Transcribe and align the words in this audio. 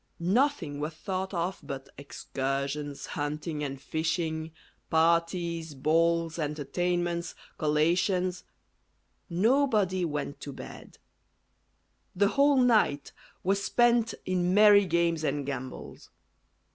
Nothing 0.19 0.79
was 0.79 0.95
thought 0.95 1.31
of 1.31 1.59
but 1.61 1.89
excursions, 1.95 3.05
hunting 3.05 3.63
and 3.63 3.79
fishing, 3.79 4.51
parties, 4.89 5.75
balls, 5.75 6.39
entertainments, 6.39 7.35
collations; 7.59 8.41
nobody 9.29 10.03
went 10.03 10.41
to 10.41 10.51
bed; 10.53 10.97
the 12.15 12.29
whole 12.29 12.57
night 12.57 13.11
was 13.43 13.63
spent 13.63 14.15
in 14.25 14.55
merry 14.55 14.87
games 14.87 15.23
and 15.23 15.45
gambols. 15.45 16.09